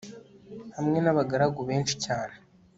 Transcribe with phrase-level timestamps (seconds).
[0.75, 2.35] hamwe n'abagaragu benshi cyane